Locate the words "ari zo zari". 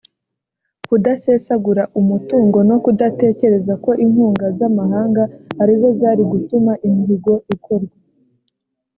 5.61-6.23